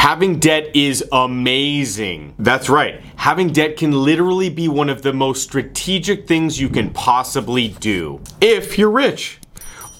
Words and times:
Having 0.00 0.38
debt 0.38 0.74
is 0.74 1.04
amazing. 1.12 2.34
That's 2.38 2.70
right. 2.70 3.02
Having 3.16 3.52
debt 3.52 3.76
can 3.76 3.92
literally 3.92 4.48
be 4.48 4.66
one 4.66 4.88
of 4.88 5.02
the 5.02 5.12
most 5.12 5.42
strategic 5.42 6.26
things 6.26 6.58
you 6.58 6.70
can 6.70 6.88
possibly 6.88 7.68
do 7.68 8.22
if 8.40 8.78
you're 8.78 8.90
rich. 8.90 9.40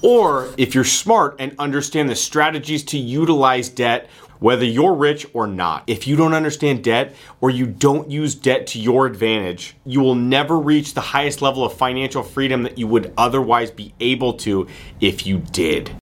Or 0.01 0.49
if 0.57 0.75
you're 0.75 0.85
smart 0.85 1.37
and 1.39 1.55
understand 1.59 2.09
the 2.09 2.17
strategies 2.17 2.83
to 2.85 2.99
utilize 2.99 3.69
debt, 3.69 4.09
whether 4.39 4.65
you're 4.65 4.95
rich 4.95 5.27
or 5.35 5.47
not. 5.47 5.85
If 5.87 6.07
you 6.07 6.17
don't 6.17 6.33
understand 6.33 6.83
debt 6.83 7.15
or 7.43 7.51
you 7.51 7.67
don't 7.67 8.11
use 8.11 8.35
debt 8.35 8.67
to 8.69 8.81
your 8.81 9.05
advantage, 9.05 9.77
you 9.85 10.01
will 10.01 10.15
never 10.15 10.59
reach 10.59 10.95
the 10.95 11.03
highest 11.03 11.43
level 11.43 11.63
of 11.63 11.75
financial 11.75 12.23
freedom 12.23 12.63
that 12.63 12.79
you 12.79 12.87
would 12.87 13.13
otherwise 13.19 13.71
be 13.71 13.93
able 14.01 14.33
to 14.39 14.67
if 14.99 15.27
you 15.27 15.41
did. 15.41 16.00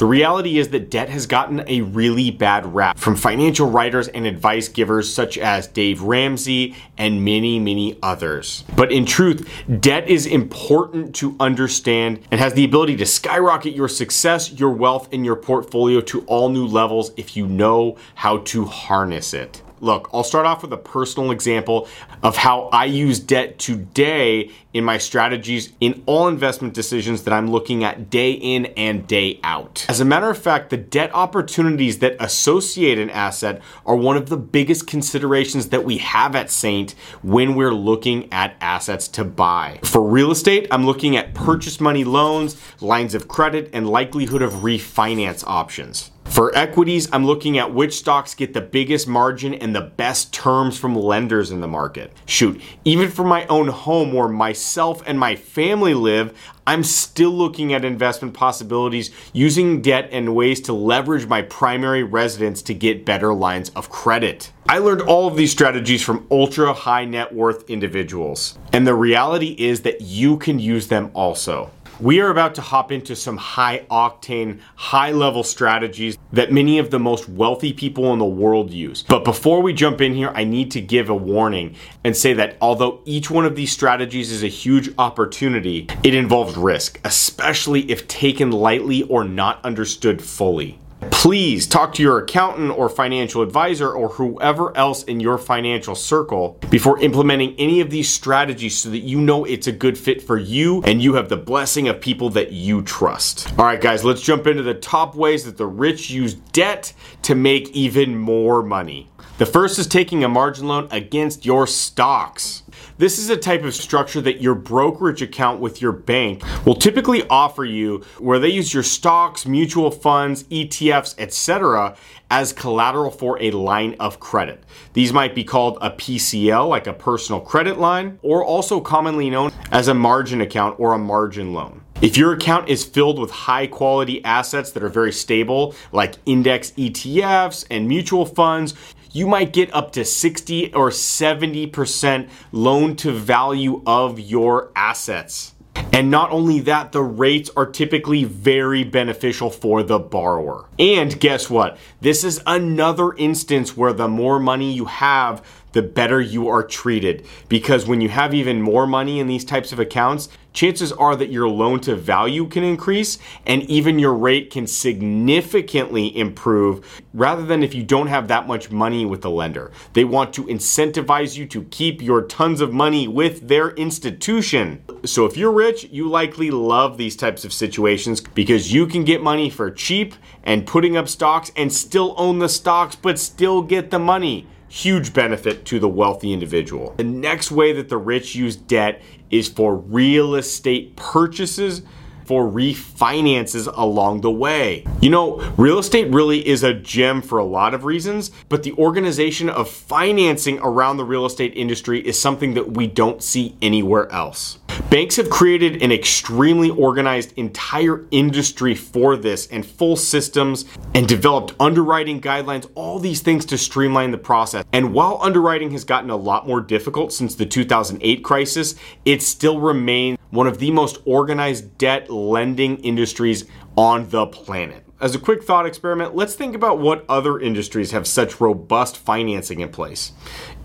The 0.00 0.06
reality 0.06 0.56
is 0.56 0.70
that 0.70 0.88
debt 0.88 1.10
has 1.10 1.26
gotten 1.26 1.62
a 1.66 1.82
really 1.82 2.30
bad 2.30 2.74
rap 2.74 2.96
from 2.96 3.16
financial 3.16 3.68
writers 3.68 4.08
and 4.08 4.26
advice 4.26 4.66
givers 4.66 5.12
such 5.12 5.36
as 5.36 5.66
Dave 5.66 6.00
Ramsey 6.00 6.74
and 6.96 7.22
many, 7.22 7.58
many 7.58 7.98
others. 8.02 8.64
But 8.74 8.92
in 8.92 9.04
truth, 9.04 9.46
debt 9.80 10.08
is 10.08 10.24
important 10.24 11.14
to 11.16 11.36
understand 11.38 12.20
and 12.30 12.40
has 12.40 12.54
the 12.54 12.64
ability 12.64 12.96
to 12.96 13.04
skyrocket 13.04 13.74
your 13.74 13.88
success, 13.88 14.50
your 14.50 14.70
wealth, 14.70 15.12
and 15.12 15.22
your 15.22 15.36
portfolio 15.36 16.00
to 16.00 16.22
all 16.22 16.48
new 16.48 16.66
levels 16.66 17.12
if 17.18 17.36
you 17.36 17.46
know 17.46 17.98
how 18.14 18.38
to 18.38 18.64
harness 18.64 19.34
it. 19.34 19.60
Look, 19.80 20.10
I'll 20.12 20.24
start 20.24 20.44
off 20.44 20.62
with 20.62 20.72
a 20.74 20.76
personal 20.76 21.30
example 21.30 21.88
of 22.22 22.36
how 22.36 22.68
I 22.72 22.84
use 22.84 23.18
debt 23.18 23.58
today 23.58 24.50
in 24.74 24.84
my 24.84 24.98
strategies 24.98 25.72
in 25.80 26.02
all 26.04 26.28
investment 26.28 26.74
decisions 26.74 27.22
that 27.24 27.32
I'm 27.32 27.50
looking 27.50 27.82
at 27.82 28.10
day 28.10 28.32
in 28.32 28.66
and 28.76 29.06
day 29.06 29.40
out. 29.42 29.86
As 29.88 30.00
a 30.00 30.04
matter 30.04 30.28
of 30.28 30.36
fact, 30.36 30.68
the 30.68 30.76
debt 30.76 31.10
opportunities 31.14 31.98
that 32.00 32.16
associate 32.20 32.98
an 32.98 33.10
asset 33.10 33.62
are 33.86 33.96
one 33.96 34.18
of 34.18 34.28
the 34.28 34.36
biggest 34.36 34.86
considerations 34.86 35.70
that 35.70 35.84
we 35.84 35.96
have 35.98 36.36
at 36.36 36.50
Saint 36.50 36.92
when 37.22 37.54
we're 37.54 37.74
looking 37.74 38.30
at 38.32 38.56
assets 38.60 39.08
to 39.08 39.24
buy. 39.24 39.80
For 39.82 40.02
real 40.02 40.30
estate, 40.30 40.68
I'm 40.70 40.84
looking 40.84 41.16
at 41.16 41.34
purchase 41.34 41.80
money 41.80 42.04
loans, 42.04 42.56
lines 42.82 43.14
of 43.14 43.28
credit, 43.28 43.70
and 43.72 43.88
likelihood 43.88 44.42
of 44.42 44.52
refinance 44.54 45.42
options. 45.46 46.10
For 46.30 46.56
equities, 46.56 47.08
I'm 47.12 47.26
looking 47.26 47.58
at 47.58 47.74
which 47.74 47.98
stocks 47.98 48.36
get 48.36 48.54
the 48.54 48.60
biggest 48.60 49.08
margin 49.08 49.52
and 49.52 49.74
the 49.74 49.80
best 49.80 50.32
terms 50.32 50.78
from 50.78 50.94
lenders 50.94 51.50
in 51.50 51.60
the 51.60 51.66
market. 51.66 52.12
Shoot, 52.24 52.62
even 52.84 53.10
for 53.10 53.24
my 53.24 53.46
own 53.48 53.66
home 53.66 54.12
where 54.12 54.28
myself 54.28 55.02
and 55.06 55.18
my 55.18 55.34
family 55.34 55.92
live, 55.92 56.38
I'm 56.68 56.84
still 56.84 57.32
looking 57.32 57.74
at 57.74 57.84
investment 57.84 58.32
possibilities 58.32 59.10
using 59.32 59.82
debt 59.82 60.08
and 60.12 60.36
ways 60.36 60.60
to 60.62 60.72
leverage 60.72 61.26
my 61.26 61.42
primary 61.42 62.04
residence 62.04 62.62
to 62.62 62.74
get 62.74 63.04
better 63.04 63.34
lines 63.34 63.70
of 63.70 63.90
credit. 63.90 64.52
I 64.68 64.78
learned 64.78 65.02
all 65.02 65.26
of 65.26 65.36
these 65.36 65.50
strategies 65.50 66.00
from 66.00 66.28
ultra 66.30 66.72
high 66.72 67.06
net 67.06 67.34
worth 67.34 67.68
individuals, 67.68 68.56
and 68.72 68.86
the 68.86 68.94
reality 68.94 69.56
is 69.58 69.82
that 69.82 70.02
you 70.02 70.36
can 70.36 70.60
use 70.60 70.86
them 70.86 71.10
also. 71.12 71.72
We 72.00 72.20
are 72.20 72.30
about 72.30 72.54
to 72.54 72.62
hop 72.62 72.90
into 72.92 73.14
some 73.14 73.36
high 73.36 73.84
octane, 73.90 74.60
high 74.74 75.10
level 75.10 75.44
strategies 75.44 76.16
that 76.32 76.50
many 76.50 76.78
of 76.78 76.90
the 76.90 76.98
most 76.98 77.28
wealthy 77.28 77.74
people 77.74 78.10
in 78.14 78.18
the 78.18 78.24
world 78.24 78.72
use. 78.72 79.02
But 79.02 79.22
before 79.22 79.60
we 79.60 79.74
jump 79.74 80.00
in 80.00 80.14
here, 80.14 80.32
I 80.34 80.44
need 80.44 80.70
to 80.70 80.80
give 80.80 81.10
a 81.10 81.14
warning 81.14 81.76
and 82.02 82.16
say 82.16 82.32
that 82.32 82.56
although 82.62 83.00
each 83.04 83.30
one 83.30 83.44
of 83.44 83.54
these 83.54 83.70
strategies 83.70 84.32
is 84.32 84.42
a 84.42 84.48
huge 84.48 84.88
opportunity, 84.96 85.88
it 86.02 86.14
involves 86.14 86.56
risk, 86.56 86.98
especially 87.04 87.90
if 87.90 88.08
taken 88.08 88.50
lightly 88.50 89.02
or 89.02 89.22
not 89.22 89.62
understood 89.62 90.22
fully 90.22 90.78
please 91.10 91.66
talk 91.66 91.94
to 91.94 92.02
your 92.02 92.18
accountant 92.18 92.70
or 92.70 92.88
financial 92.88 93.42
advisor 93.42 93.90
or 93.90 94.08
whoever 94.10 94.76
else 94.76 95.02
in 95.04 95.20
your 95.20 95.38
financial 95.38 95.94
circle 95.94 96.58
before 96.70 96.98
implementing 97.00 97.54
any 97.58 97.80
of 97.80 97.90
these 97.90 98.08
strategies 98.08 98.78
so 98.78 98.90
that 98.90 99.00
you 99.00 99.20
know 99.20 99.44
it's 99.44 99.66
a 99.66 99.72
good 99.72 99.98
fit 99.98 100.22
for 100.22 100.38
you 100.38 100.82
and 100.84 101.02
you 101.02 101.14
have 101.14 101.28
the 101.28 101.36
blessing 101.36 101.88
of 101.88 102.00
people 102.00 102.30
that 102.30 102.52
you 102.52 102.82
trust. 102.82 103.50
All 103.58 103.64
right, 103.64 103.80
guys, 103.80 104.04
let's 104.04 104.22
jump 104.22 104.46
into 104.46 104.62
the 104.62 104.74
top 104.74 105.14
ways 105.14 105.44
that 105.44 105.56
the 105.56 105.66
rich 105.66 106.10
use 106.10 106.34
debt 106.34 106.92
to 107.22 107.34
make 107.34 107.68
even 107.70 108.16
more 108.16 108.62
money. 108.62 109.10
The 109.38 109.46
first 109.46 109.78
is 109.78 109.86
taking 109.86 110.22
a 110.22 110.28
margin 110.28 110.68
loan 110.68 110.86
against 110.90 111.46
your 111.46 111.66
stocks. 111.66 112.62
This 113.00 113.18
is 113.18 113.30
a 113.30 113.36
type 113.38 113.64
of 113.64 113.74
structure 113.74 114.20
that 114.20 114.42
your 114.42 114.54
brokerage 114.54 115.22
account 115.22 115.58
with 115.58 115.80
your 115.80 115.90
bank 115.90 116.42
will 116.66 116.74
typically 116.74 117.26
offer 117.28 117.64
you 117.64 118.04
where 118.18 118.38
they 118.38 118.50
use 118.50 118.74
your 118.74 118.82
stocks, 118.82 119.46
mutual 119.46 119.90
funds, 119.90 120.44
ETFs, 120.44 121.14
etc. 121.16 121.96
as 122.30 122.52
collateral 122.52 123.10
for 123.10 123.40
a 123.42 123.52
line 123.52 123.96
of 123.98 124.20
credit. 124.20 124.64
These 124.92 125.14
might 125.14 125.34
be 125.34 125.44
called 125.44 125.78
a 125.80 125.92
PCL, 125.92 126.68
like 126.68 126.86
a 126.86 126.92
personal 126.92 127.40
credit 127.40 127.78
line, 127.78 128.18
or 128.20 128.44
also 128.44 128.82
commonly 128.82 129.30
known 129.30 129.50
as 129.72 129.88
a 129.88 129.94
margin 129.94 130.42
account 130.42 130.78
or 130.78 130.92
a 130.92 130.98
margin 130.98 131.54
loan. 131.54 131.80
If 132.02 132.18
your 132.18 132.34
account 132.34 132.68
is 132.68 132.84
filled 132.84 133.18
with 133.18 133.30
high 133.30 133.66
quality 133.66 134.22
assets 134.26 134.72
that 134.72 134.82
are 134.82 134.90
very 134.90 135.12
stable, 135.12 135.74
like 135.92 136.16
index 136.26 136.72
ETFs 136.72 137.64
and 137.70 137.88
mutual 137.88 138.26
funds, 138.26 138.74
you 139.12 139.26
might 139.26 139.52
get 139.52 139.72
up 139.74 139.92
to 139.92 140.04
60 140.04 140.74
or 140.74 140.90
70% 140.90 142.28
loan 142.52 142.96
to 142.96 143.12
value 143.12 143.82
of 143.86 144.18
your 144.20 144.70
assets. 144.76 145.54
And 145.92 146.10
not 146.10 146.30
only 146.30 146.60
that, 146.60 146.92
the 146.92 147.02
rates 147.02 147.50
are 147.56 147.66
typically 147.66 148.24
very 148.24 148.84
beneficial 148.84 149.50
for 149.50 149.82
the 149.82 149.98
borrower. 149.98 150.68
And 150.78 151.18
guess 151.18 151.50
what? 151.50 151.78
This 152.00 152.22
is 152.22 152.40
another 152.46 153.12
instance 153.14 153.76
where 153.76 153.92
the 153.92 154.08
more 154.08 154.38
money 154.38 154.72
you 154.72 154.84
have, 154.84 155.44
the 155.72 155.82
better 155.82 156.20
you 156.20 156.48
are 156.48 156.62
treated. 156.62 157.26
Because 157.48 157.86
when 157.86 158.00
you 158.00 158.08
have 158.08 158.34
even 158.34 158.62
more 158.62 158.86
money 158.86 159.20
in 159.20 159.26
these 159.26 159.44
types 159.44 159.72
of 159.72 159.78
accounts, 159.78 160.28
chances 160.52 160.92
are 160.92 161.14
that 161.16 161.30
your 161.30 161.48
loan 161.48 161.80
to 161.80 161.94
value 161.94 162.46
can 162.46 162.64
increase 162.64 163.18
and 163.46 163.62
even 163.64 163.98
your 163.98 164.14
rate 164.14 164.50
can 164.50 164.66
significantly 164.66 166.16
improve 166.16 167.02
rather 167.14 167.44
than 167.44 167.62
if 167.62 167.74
you 167.74 167.82
don't 167.82 168.08
have 168.08 168.28
that 168.28 168.48
much 168.48 168.70
money 168.70 169.06
with 169.06 169.22
the 169.22 169.30
lender. 169.30 169.70
They 169.92 170.04
want 170.04 170.34
to 170.34 170.44
incentivize 170.44 171.36
you 171.36 171.46
to 171.46 171.62
keep 171.64 172.02
your 172.02 172.22
tons 172.22 172.60
of 172.60 172.72
money 172.72 173.06
with 173.06 173.48
their 173.48 173.70
institution. 173.70 174.82
So 175.04 175.24
if 175.24 175.36
you're 175.36 175.52
rich, 175.52 175.84
you 175.84 176.08
likely 176.08 176.50
love 176.50 176.96
these 176.96 177.16
types 177.16 177.44
of 177.44 177.52
situations 177.52 178.20
because 178.20 178.72
you 178.72 178.86
can 178.86 179.04
get 179.04 179.22
money 179.22 179.50
for 179.50 179.70
cheap 179.70 180.14
and 180.42 180.66
putting 180.66 180.96
up 180.96 181.08
stocks 181.08 181.52
and 181.56 181.72
still 181.72 182.14
own 182.16 182.38
the 182.38 182.48
stocks 182.48 182.96
but 182.96 183.18
still 183.18 183.62
get 183.62 183.90
the 183.90 183.98
money 183.98 184.46
huge 184.70 185.12
benefit 185.12 185.64
to 185.66 185.80
the 185.80 185.88
wealthy 185.88 186.32
individual. 186.32 186.94
The 186.96 187.04
next 187.04 187.50
way 187.50 187.72
that 187.72 187.88
the 187.88 187.98
rich 187.98 188.34
use 188.34 188.56
debt 188.56 189.02
is 189.28 189.48
for 189.48 189.74
real 189.74 190.36
estate 190.36 190.96
purchases 190.96 191.82
for 192.30 192.48
refinances 192.48 193.68
along 193.76 194.20
the 194.20 194.30
way. 194.30 194.86
You 195.00 195.10
know, 195.10 195.38
real 195.56 195.80
estate 195.80 196.12
really 196.14 196.46
is 196.46 196.62
a 196.62 196.72
gem 196.72 197.22
for 197.22 197.38
a 197.38 197.44
lot 197.44 197.74
of 197.74 197.84
reasons, 197.84 198.30
but 198.48 198.62
the 198.62 198.72
organization 198.74 199.50
of 199.50 199.68
financing 199.68 200.60
around 200.60 200.98
the 200.98 201.04
real 201.04 201.26
estate 201.26 201.52
industry 201.56 202.06
is 202.06 202.16
something 202.16 202.54
that 202.54 202.74
we 202.74 202.86
don't 202.86 203.20
see 203.20 203.56
anywhere 203.60 204.08
else. 204.12 204.60
Banks 204.90 205.16
have 205.16 205.28
created 205.28 205.82
an 205.82 205.90
extremely 205.90 206.70
organized 206.70 207.32
entire 207.36 208.06
industry 208.12 208.76
for 208.76 209.16
this 209.16 209.48
and 209.48 209.66
full 209.66 209.96
systems 209.96 210.66
and 210.94 211.08
developed 211.08 211.54
underwriting 211.58 212.20
guidelines, 212.20 212.70
all 212.76 213.00
these 213.00 213.22
things 213.22 213.44
to 213.46 213.58
streamline 213.58 214.12
the 214.12 214.18
process. 214.18 214.64
And 214.72 214.94
while 214.94 215.18
underwriting 215.20 215.72
has 215.72 215.82
gotten 215.82 216.10
a 216.10 216.16
lot 216.16 216.46
more 216.46 216.60
difficult 216.60 217.12
since 217.12 217.34
the 217.34 217.46
2008 217.46 218.22
crisis, 218.22 218.76
it 219.04 219.20
still 219.20 219.58
remains 219.58 220.16
one 220.30 220.46
of 220.46 220.58
the 220.58 220.70
most 220.70 220.98
organized 221.04 221.76
debt 221.78 222.10
lending 222.10 222.78
industries 222.78 223.44
on 223.76 224.08
the 224.10 224.26
planet. 224.26 224.84
As 225.00 225.14
a 225.14 225.18
quick 225.18 225.42
thought 225.42 225.66
experiment, 225.66 226.14
let's 226.14 226.34
think 226.34 226.54
about 226.54 226.78
what 226.78 227.04
other 227.08 227.40
industries 227.40 227.90
have 227.92 228.06
such 228.06 228.40
robust 228.40 228.98
financing 228.98 229.60
in 229.60 229.70
place. 229.70 230.12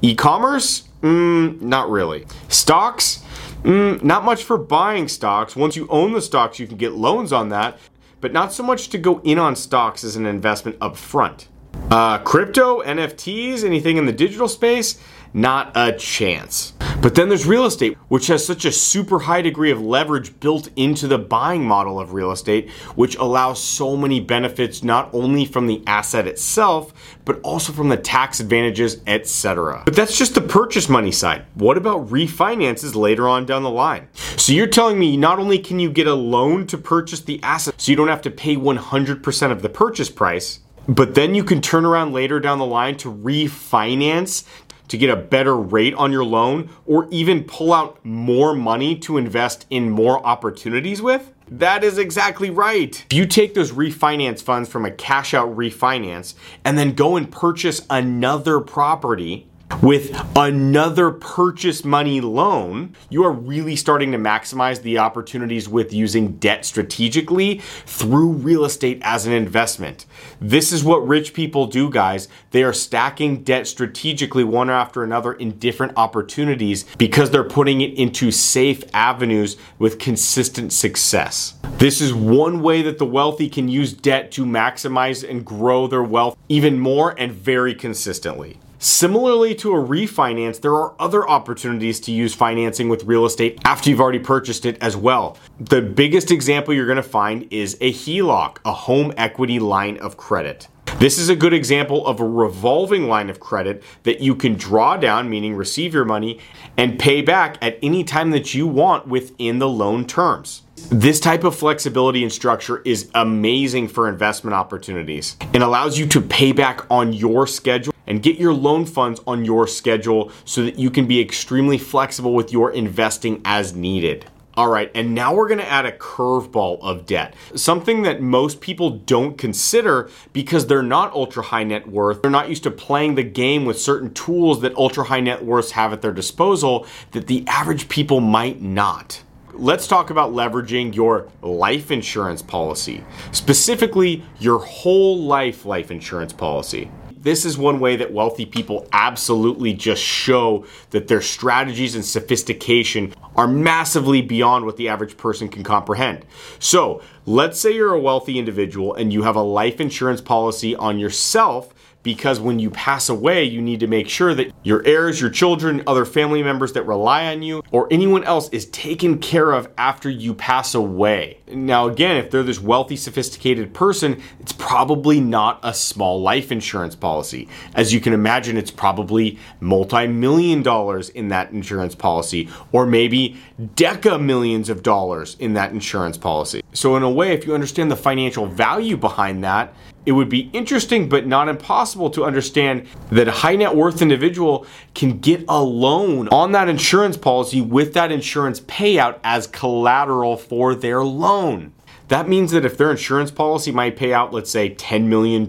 E 0.01 0.13
commerce? 0.13 0.89
Mm, 1.01 1.61
not 1.61 1.89
really. 1.89 2.25
Stocks? 2.49 3.23
Mm, 3.63 4.03
not 4.03 4.25
much 4.25 4.43
for 4.43 4.57
buying 4.57 5.07
stocks. 5.07 5.55
Once 5.55 5.75
you 5.75 5.87
own 5.89 6.13
the 6.13 6.21
stocks, 6.21 6.59
you 6.59 6.67
can 6.67 6.77
get 6.77 6.93
loans 6.93 7.31
on 7.31 7.49
that, 7.49 7.79
but 8.19 8.33
not 8.33 8.51
so 8.51 8.61
much 8.61 8.89
to 8.89 8.97
go 8.97 9.21
in 9.23 9.39
on 9.39 9.55
stocks 9.55 10.03
as 10.03 10.15
an 10.15 10.25
investment 10.25 10.77
up 10.81 10.97
front. 10.97 11.47
Uh, 11.89 12.17
crypto, 12.19 12.81
NFTs, 12.81 13.63
anything 13.63 13.97
in 13.97 14.05
the 14.05 14.11
digital 14.11 14.47
space? 14.47 14.99
Not 15.35 15.73
a 15.75 15.91
chance. 15.91 16.71
But 17.01 17.15
then 17.15 17.27
there's 17.27 17.45
real 17.45 17.65
estate, 17.65 17.97
which 18.07 18.27
has 18.27 18.45
such 18.45 18.63
a 18.63 18.71
super 18.71 19.19
high 19.19 19.41
degree 19.41 19.69
of 19.69 19.81
leverage 19.81 20.39
built 20.39 20.69
into 20.77 21.09
the 21.09 21.17
buying 21.17 21.67
model 21.67 21.99
of 21.99 22.13
real 22.13 22.31
estate, 22.31 22.69
which 22.95 23.17
allows 23.17 23.61
so 23.61 23.97
many 23.97 24.21
benefits 24.21 24.81
not 24.81 25.09
only 25.13 25.43
from 25.43 25.67
the 25.67 25.83
asset 25.85 26.25
itself, 26.25 26.93
but 27.25 27.41
also 27.41 27.73
from 27.73 27.89
the 27.89 27.97
tax 27.97 28.39
advantages, 28.39 29.01
etc. 29.07 29.83
But 29.83 29.97
that's 29.97 30.17
just 30.17 30.35
the 30.35 30.41
purchase 30.41 30.87
money 30.87 31.11
side. 31.11 31.43
What 31.55 31.75
about 31.75 32.07
refinances 32.07 32.95
later 32.95 33.27
on 33.27 33.45
down 33.45 33.63
the 33.63 33.69
line? 33.69 34.07
So 34.37 34.53
you're 34.53 34.67
telling 34.67 34.97
me 34.97 35.17
not 35.17 35.37
only 35.37 35.59
can 35.59 35.79
you 35.79 35.91
get 35.91 36.07
a 36.07 36.15
loan 36.15 36.65
to 36.67 36.77
purchase 36.77 37.19
the 37.19 37.43
asset 37.43 37.73
so 37.77 37.91
you 37.91 37.97
don't 37.97 38.07
have 38.07 38.21
to 38.21 38.31
pay 38.31 38.55
100% 38.55 39.51
of 39.51 39.61
the 39.61 39.69
purchase 39.69 40.09
price, 40.09 40.61
but 40.87 41.15
then 41.15 41.33
you 41.33 41.43
can 41.43 41.61
turn 41.61 41.83
around 41.83 42.13
later 42.13 42.39
down 42.39 42.59
the 42.59 42.65
line 42.65 42.95
to 42.97 43.11
refinance 43.11 44.45
to 44.87 44.97
get 44.97 45.09
a 45.09 45.15
better 45.15 45.55
rate 45.55 45.93
on 45.95 46.11
your 46.11 46.25
loan 46.25 46.69
or 46.85 47.07
even 47.11 47.43
pull 47.43 47.73
out 47.73 48.03
more 48.03 48.53
money 48.55 48.95
to 48.99 49.17
invest 49.17 49.65
in 49.69 49.89
more 49.89 50.25
opportunities 50.25 51.01
with? 51.01 51.31
That 51.49 51.83
is 51.83 51.97
exactly 51.97 52.49
right. 52.49 53.05
If 53.11 53.15
you 53.15 53.25
take 53.27 53.53
those 53.53 53.71
refinance 53.71 54.41
funds 54.41 54.67
from 54.67 54.85
a 54.85 54.91
cash 54.91 55.33
out 55.33 55.55
refinance 55.55 56.33
and 56.63 56.77
then 56.77 56.93
go 56.93 57.17
and 57.17 57.31
purchase 57.31 57.85
another 57.89 58.59
property, 58.59 59.47
with 59.81 60.15
another 60.35 61.11
purchase 61.11 61.83
money 61.83 62.21
loan, 62.21 62.95
you 63.09 63.23
are 63.23 63.31
really 63.31 63.75
starting 63.75 64.11
to 64.11 64.17
maximize 64.17 64.81
the 64.81 64.99
opportunities 64.99 65.67
with 65.67 65.93
using 65.93 66.33
debt 66.37 66.65
strategically 66.65 67.59
through 67.85 68.31
real 68.31 68.65
estate 68.65 68.99
as 69.01 69.25
an 69.25 69.33
investment. 69.33 70.05
This 70.39 70.71
is 70.71 70.83
what 70.83 71.07
rich 71.07 71.33
people 71.33 71.67
do, 71.67 71.89
guys. 71.89 72.27
They 72.51 72.63
are 72.63 72.73
stacking 72.73 73.43
debt 73.43 73.67
strategically 73.67 74.43
one 74.43 74.69
after 74.69 75.03
another 75.03 75.33
in 75.33 75.57
different 75.57 75.93
opportunities 75.97 76.83
because 76.97 77.31
they're 77.31 77.43
putting 77.43 77.81
it 77.81 77.93
into 77.95 78.31
safe 78.31 78.83
avenues 78.93 79.57
with 79.79 79.99
consistent 79.99 80.73
success. 80.73 81.55
This 81.77 82.01
is 82.01 82.13
one 82.13 82.61
way 82.61 82.81
that 82.83 82.97
the 82.97 83.05
wealthy 83.05 83.49
can 83.49 83.67
use 83.67 83.93
debt 83.93 84.31
to 84.33 84.45
maximize 84.45 85.27
and 85.27 85.45
grow 85.45 85.87
their 85.87 86.03
wealth 86.03 86.37
even 86.49 86.79
more 86.79 87.19
and 87.19 87.31
very 87.31 87.73
consistently. 87.73 88.59
Similarly 88.85 89.55
to 89.55 89.73
a 89.73 89.83
refinance, 89.83 90.61
there 90.61 90.75
are 90.75 90.93
other 90.99 91.27
opportunities 91.27 91.99
to 92.01 92.11
use 92.11 92.35
financing 92.35 92.87
with 92.87 93.05
real 93.05 93.25
estate 93.25 93.59
after 93.65 93.89
you've 93.89 93.99
already 93.99 94.19
purchased 94.19 94.63
it 94.63 94.77
as 94.79 94.95
well. 94.95 95.39
The 95.59 95.81
biggest 95.81 96.29
example 96.29 96.71
you're 96.71 96.85
going 96.85 96.97
to 96.97 97.01
find 97.01 97.51
is 97.51 97.75
a 97.81 97.91
HELOC, 97.91 98.57
a 98.63 98.71
home 98.71 99.11
equity 99.17 99.57
line 99.57 99.97
of 99.97 100.17
credit. 100.17 100.67
This 100.97 101.17
is 101.19 101.27
a 101.27 101.35
good 101.35 101.53
example 101.53 102.07
of 102.07 102.21
a 102.21 102.27
revolving 102.27 103.09
line 103.09 103.29
of 103.29 103.41
credit 103.41 103.83
that 104.03 104.21
you 104.21 104.33
can 104.33 104.53
draw 104.55 104.95
down, 104.95 105.29
meaning 105.29 105.53
receive 105.53 105.93
your 105.93 106.05
money, 106.05 106.39
and 106.77 106.97
pay 106.97 107.21
back 107.21 107.57
at 107.61 107.77
any 107.83 108.05
time 108.05 108.31
that 108.31 108.53
you 108.53 108.65
want 108.65 109.05
within 109.05 109.59
the 109.59 109.67
loan 109.67 110.07
terms. 110.07 110.61
This 110.89 111.19
type 111.19 111.43
of 111.43 111.53
flexibility 111.53 112.23
and 112.23 112.31
structure 112.31 112.81
is 112.85 113.11
amazing 113.13 113.89
for 113.89 114.07
investment 114.07 114.53
opportunities 114.53 115.35
and 115.53 115.61
allows 115.61 115.99
you 115.99 116.07
to 116.07 116.21
pay 116.21 116.53
back 116.53 116.89
on 116.89 117.11
your 117.11 117.45
schedule 117.45 117.93
and 118.07 118.23
get 118.23 118.37
your 118.37 118.53
loan 118.53 118.85
funds 118.85 119.19
on 119.27 119.43
your 119.43 119.67
schedule 119.67 120.31
so 120.45 120.63
that 120.63 120.79
you 120.79 120.89
can 120.89 121.07
be 121.07 121.19
extremely 121.19 121.77
flexible 121.77 122.33
with 122.33 122.53
your 122.53 122.71
investing 122.71 123.41
as 123.43 123.75
needed. 123.75 124.27
All 124.57 124.69
right, 124.69 124.89
and 124.95 125.13
now 125.13 125.33
we're 125.33 125.49
gonna 125.49 125.63
add 125.63 125.85
a 125.85 125.91
curveball 125.91 126.79
of 126.81 127.05
debt. 127.05 127.33
Something 127.55 128.03
that 128.03 128.21
most 128.21 128.61
people 128.61 128.89
don't 128.89 129.37
consider 129.37 130.09
because 130.31 130.67
they're 130.67 130.81
not 130.81 131.11
ultra 131.13 131.43
high 131.43 131.65
net 131.65 131.87
worth. 131.89 132.21
They're 132.21 132.31
not 132.31 132.47
used 132.47 132.63
to 132.63 132.71
playing 132.71 133.15
the 133.15 133.23
game 133.23 133.65
with 133.65 133.79
certain 133.79 134.13
tools 134.13 134.61
that 134.61 134.73
ultra 134.75 135.03
high 135.03 135.19
net 135.19 135.43
worths 135.43 135.71
have 135.71 135.91
at 135.91 136.01
their 136.01 136.13
disposal 136.13 136.87
that 137.11 137.27
the 137.27 137.43
average 137.47 137.89
people 137.89 138.21
might 138.21 138.61
not 138.61 139.21
let's 139.57 139.87
talk 139.87 140.09
about 140.09 140.33
leveraging 140.33 140.93
your 140.93 141.29
life 141.41 141.89
insurance 141.91 142.41
policy, 142.41 143.03
specifically 143.31 144.21
your 144.39 144.59
whole 144.59 145.23
life 145.23 145.65
life 145.65 145.91
insurance 145.91 146.33
policy. 146.33 146.89
This 147.25 147.43
is 147.43 147.57
one 147.57 147.79
way 147.79 147.95
that 147.95 148.13
wealthy 148.13 148.45
people 148.45 148.87
absolutely 148.93 149.73
just 149.73 150.03
show 150.03 150.63
that 150.91 151.07
their 151.07 151.23
strategies 151.23 151.95
and 151.95 152.05
sophistication 152.05 153.15
are 153.35 153.47
massively 153.47 154.21
beyond 154.21 154.63
what 154.63 154.77
the 154.77 154.89
average 154.89 155.17
person 155.17 155.49
can 155.49 155.63
comprehend. 155.63 156.23
So, 156.59 157.01
let's 157.25 157.59
say 157.59 157.73
you're 157.73 157.95
a 157.95 157.99
wealthy 157.99 158.37
individual 158.37 158.93
and 158.93 159.11
you 159.11 159.23
have 159.23 159.35
a 159.35 159.41
life 159.41 159.81
insurance 159.81 160.21
policy 160.21 160.75
on 160.75 160.99
yourself 160.99 161.73
because 162.05 162.39
when 162.39 162.59
you 162.59 162.69
pass 162.69 163.09
away, 163.09 163.43
you 163.43 163.59
need 163.59 163.79
to 163.79 163.87
make 163.87 164.07
sure 164.07 164.35
that 164.35 164.53
your 164.63 164.85
heirs, 164.85 165.19
your 165.19 165.31
children, 165.31 165.81
other 165.87 166.05
family 166.05 166.43
members 166.43 166.71
that 166.73 166.83
rely 166.83 167.25
on 167.33 167.41
you, 167.41 167.63
or 167.71 167.87
anyone 167.89 168.23
else 168.23 168.47
is 168.49 168.67
taken 168.67 169.17
care 169.17 169.51
of 169.51 169.67
after 169.75 170.07
you 170.07 170.35
pass 170.35 170.75
away. 170.75 171.39
Now, 171.47 171.87
again, 171.87 172.17
if 172.17 172.29
they're 172.29 172.43
this 172.43 172.61
wealthy, 172.61 172.95
sophisticated 172.95 173.73
person, 173.73 174.21
it's 174.39 174.51
probably 174.51 175.19
not 175.19 175.59
a 175.63 175.73
small 175.73 176.21
life 176.21 176.51
insurance 176.51 176.95
policy. 176.95 177.49
As 177.73 177.91
you 177.91 177.99
can 177.99 178.13
imagine, 178.13 178.55
it's 178.55 178.71
probably 178.71 179.39
multi 179.59 180.05
million 180.05 180.61
dollars 180.61 181.09
in 181.09 181.29
that 181.29 181.51
insurance 181.51 181.95
policy, 181.95 182.49
or 182.71 182.85
maybe 182.85 183.35
deca 183.59 184.21
millions 184.21 184.69
of 184.69 184.83
dollars 184.83 185.37
in 185.39 185.55
that 185.55 185.71
insurance 185.71 186.19
policy. 186.19 186.61
So, 186.71 186.95
in 186.97 187.01
a 187.01 187.09
way, 187.09 187.33
if 187.33 187.47
you 187.47 187.55
understand 187.55 187.89
the 187.89 187.95
financial 187.95 188.45
value 188.45 188.95
behind 188.95 189.43
that, 189.43 189.73
it 190.05 190.11
would 190.11 190.29
be 190.29 190.49
interesting 190.53 191.09
but 191.09 191.25
not 191.25 191.47
impossible 191.47 192.09
to 192.11 192.23
understand 192.23 192.87
that 193.09 193.27
a 193.27 193.31
high 193.31 193.55
net 193.55 193.75
worth 193.75 194.01
individual 194.01 194.65
can 194.93 195.19
get 195.19 195.43
a 195.47 195.61
loan 195.61 196.27
on 196.29 196.51
that 196.51 196.69
insurance 196.69 197.17
policy 197.17 197.61
with 197.61 197.93
that 197.93 198.11
insurance 198.11 198.59
payout 198.61 199.19
as 199.23 199.47
collateral 199.47 200.37
for 200.37 200.75
their 200.75 201.03
loan. 201.03 201.73
That 202.07 202.29
means 202.29 202.51
that 202.51 202.65
if 202.65 202.77
their 202.77 202.91
insurance 202.91 203.31
policy 203.31 203.71
might 203.71 203.97
pay 203.97 204.13
out, 204.13 204.33
let's 204.33 204.51
say, 204.51 204.73
$10 204.75 205.05
million, 205.05 205.45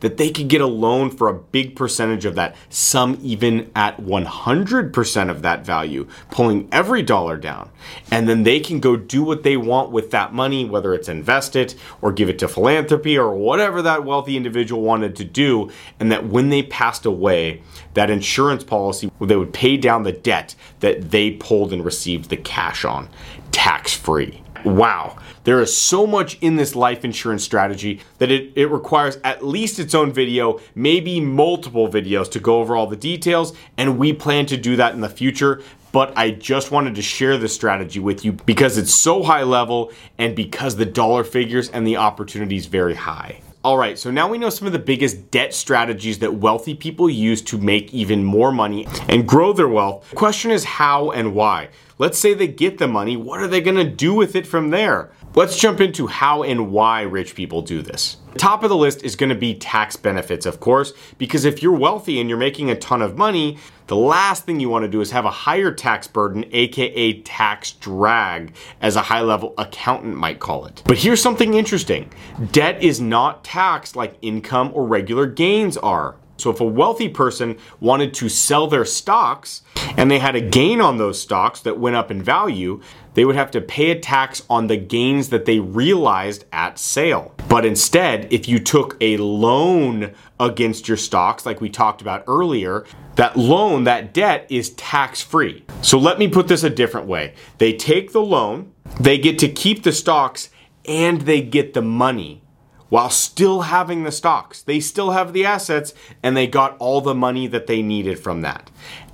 that 0.00 0.16
they 0.16 0.30
could 0.30 0.48
get 0.48 0.60
a 0.60 0.66
loan 0.66 1.10
for 1.10 1.28
a 1.28 1.34
big 1.34 1.76
percentage 1.76 2.24
of 2.24 2.34
that, 2.34 2.56
some 2.68 3.18
even 3.22 3.70
at 3.76 3.98
100% 3.98 5.30
of 5.30 5.42
that 5.42 5.64
value, 5.64 6.08
pulling 6.30 6.68
every 6.72 7.02
dollar 7.02 7.36
down. 7.36 7.70
And 8.10 8.28
then 8.28 8.42
they 8.42 8.60
can 8.60 8.80
go 8.80 8.96
do 8.96 9.22
what 9.22 9.42
they 9.42 9.56
want 9.56 9.90
with 9.90 10.10
that 10.10 10.32
money, 10.32 10.64
whether 10.64 10.92
it's 10.92 11.08
invest 11.08 11.54
it 11.54 11.74
or 12.02 12.12
give 12.12 12.28
it 12.28 12.38
to 12.40 12.48
philanthropy 12.48 13.16
or 13.16 13.34
whatever 13.34 13.82
that 13.82 14.04
wealthy 14.04 14.36
individual 14.36 14.82
wanted 14.82 15.16
to 15.16 15.24
do. 15.24 15.70
And 15.98 16.10
that 16.10 16.26
when 16.26 16.48
they 16.48 16.62
passed 16.62 17.06
away, 17.06 17.62
that 17.94 18.10
insurance 18.10 18.64
policy, 18.64 19.10
they 19.20 19.36
would 19.36 19.52
pay 19.52 19.76
down 19.76 20.02
the 20.02 20.12
debt 20.12 20.54
that 20.80 21.10
they 21.10 21.32
pulled 21.32 21.72
and 21.72 21.84
received 21.84 22.30
the 22.30 22.36
cash 22.36 22.84
on 22.84 23.08
tax 23.52 23.94
free. 23.94 24.42
Wow. 24.64 25.16
There 25.44 25.60
is 25.60 25.76
so 25.76 26.06
much 26.06 26.38
in 26.40 26.56
this 26.56 26.74
life 26.74 27.04
insurance 27.04 27.42
strategy 27.42 28.00
that 28.18 28.30
it, 28.30 28.52
it 28.56 28.66
requires 28.66 29.18
at 29.24 29.44
least 29.44 29.78
its 29.78 29.94
own 29.94 30.12
video, 30.12 30.60
maybe 30.74 31.20
multiple 31.20 31.88
videos 31.88 32.30
to 32.32 32.40
go 32.40 32.60
over 32.60 32.76
all 32.76 32.86
the 32.86 32.96
details, 32.96 33.52
and 33.76 33.98
we 33.98 34.12
plan 34.12 34.46
to 34.46 34.56
do 34.56 34.76
that 34.76 34.94
in 34.94 35.00
the 35.00 35.08
future. 35.08 35.62
But 35.92 36.16
I 36.16 36.30
just 36.30 36.70
wanted 36.70 36.94
to 36.94 37.02
share 37.02 37.36
this 37.36 37.54
strategy 37.54 37.98
with 37.98 38.24
you 38.24 38.32
because 38.32 38.78
it's 38.78 38.94
so 38.94 39.22
high 39.22 39.42
level 39.42 39.90
and 40.18 40.36
because 40.36 40.76
the 40.76 40.86
dollar 40.86 41.24
figures 41.24 41.68
and 41.68 41.86
the 41.86 41.96
opportunities 41.96 42.66
very 42.66 42.94
high. 42.94 43.40
All 43.62 43.76
right, 43.76 43.98
so 43.98 44.10
now 44.10 44.26
we 44.26 44.38
know 44.38 44.48
some 44.48 44.66
of 44.66 44.72
the 44.72 44.78
biggest 44.78 45.30
debt 45.30 45.52
strategies 45.52 46.20
that 46.20 46.36
wealthy 46.36 46.74
people 46.74 47.10
use 47.10 47.42
to 47.42 47.58
make 47.58 47.92
even 47.92 48.24
more 48.24 48.52
money 48.52 48.86
and 49.06 49.28
grow 49.28 49.52
their 49.52 49.68
wealth. 49.68 50.08
The 50.08 50.16
question 50.16 50.50
is 50.50 50.64
how 50.64 51.10
and 51.10 51.34
why. 51.34 51.68
Let's 51.98 52.18
say 52.18 52.32
they 52.32 52.48
get 52.48 52.78
the 52.78 52.88
money, 52.88 53.18
what 53.18 53.38
are 53.40 53.46
they 53.46 53.60
gonna 53.60 53.84
do 53.84 54.14
with 54.14 54.34
it 54.34 54.46
from 54.46 54.70
there? 54.70 55.10
Let's 55.34 55.58
jump 55.58 55.82
into 55.82 56.06
how 56.06 56.42
and 56.42 56.72
why 56.72 57.02
rich 57.02 57.34
people 57.34 57.60
do 57.60 57.82
this. 57.82 58.16
Top 58.36 58.62
of 58.62 58.68
the 58.68 58.76
list 58.76 59.02
is 59.02 59.16
gonna 59.16 59.34
be 59.34 59.54
tax 59.54 59.96
benefits, 59.96 60.46
of 60.46 60.60
course, 60.60 60.92
because 61.18 61.44
if 61.44 61.62
you're 61.62 61.76
wealthy 61.76 62.20
and 62.20 62.28
you're 62.28 62.38
making 62.38 62.70
a 62.70 62.76
ton 62.76 63.02
of 63.02 63.16
money, 63.18 63.58
the 63.88 63.96
last 63.96 64.44
thing 64.44 64.60
you 64.60 64.68
wanna 64.68 64.88
do 64.88 65.00
is 65.00 65.10
have 65.10 65.24
a 65.24 65.30
higher 65.30 65.72
tax 65.72 66.06
burden, 66.06 66.44
aka 66.52 67.14
tax 67.22 67.72
drag, 67.72 68.54
as 68.80 68.96
a 68.96 69.02
high 69.02 69.20
level 69.20 69.52
accountant 69.58 70.16
might 70.16 70.38
call 70.38 70.64
it. 70.64 70.82
But 70.84 70.98
here's 70.98 71.20
something 71.20 71.54
interesting 71.54 72.10
debt 72.52 72.82
is 72.82 73.00
not 73.00 73.42
taxed 73.42 73.96
like 73.96 74.14
income 74.22 74.70
or 74.74 74.86
regular 74.86 75.26
gains 75.26 75.76
are. 75.76 76.16
So 76.40 76.50
if 76.50 76.60
a 76.60 76.64
wealthy 76.64 77.08
person 77.08 77.58
wanted 77.80 78.14
to 78.14 78.28
sell 78.28 78.66
their 78.66 78.84
stocks 78.84 79.62
and 79.96 80.10
they 80.10 80.18
had 80.18 80.36
a 80.36 80.40
gain 80.40 80.80
on 80.80 80.96
those 80.96 81.20
stocks 81.20 81.60
that 81.60 81.78
went 81.78 81.96
up 81.96 82.10
in 82.10 82.22
value, 82.22 82.80
they 83.14 83.24
would 83.24 83.36
have 83.36 83.50
to 83.50 83.60
pay 83.60 83.90
a 83.90 83.98
tax 83.98 84.42
on 84.48 84.66
the 84.66 84.76
gains 84.76 85.28
that 85.30 85.44
they 85.44 85.58
realized 85.58 86.44
at 86.52 86.78
sale. 86.78 87.34
But 87.48 87.66
instead, 87.66 88.32
if 88.32 88.48
you 88.48 88.58
took 88.58 88.96
a 89.00 89.16
loan 89.16 90.14
against 90.38 90.88
your 90.88 90.96
stocks, 90.96 91.44
like 91.44 91.60
we 91.60 91.68
talked 91.68 92.00
about 92.00 92.24
earlier, 92.26 92.86
that 93.16 93.36
loan, 93.36 93.84
that 93.84 94.14
debt 94.14 94.46
is 94.48 94.70
tax 94.70 95.20
free. 95.20 95.64
So 95.82 95.98
let 95.98 96.18
me 96.18 96.28
put 96.28 96.48
this 96.48 96.62
a 96.62 96.70
different 96.70 97.06
way. 97.06 97.34
They 97.58 97.72
take 97.72 98.12
the 98.12 98.22
loan, 98.22 98.72
they 99.00 99.18
get 99.18 99.38
to 99.40 99.48
keep 99.48 99.82
the 99.82 99.92
stocks, 99.92 100.50
and 100.86 101.22
they 101.22 101.42
get 101.42 101.74
the 101.74 101.82
money 101.82 102.42
while 102.90 103.08
still 103.08 103.62
having 103.62 104.04
the 104.04 104.12
stocks. 104.12 104.60
They 104.60 104.80
still 104.80 105.12
have 105.12 105.32
the 105.32 105.46
assets 105.46 105.94
and 106.22 106.36
they 106.36 106.46
got 106.46 106.76
all 106.78 107.00
the 107.00 107.14
money 107.14 107.46
that 107.46 107.66
they 107.66 107.80
needed 107.80 108.18
from 108.18 108.42
that. 108.42 108.70